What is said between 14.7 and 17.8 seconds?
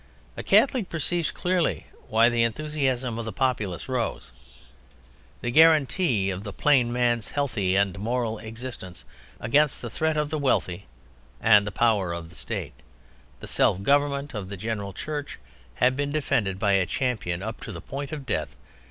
Church, had been defended by a champion up to the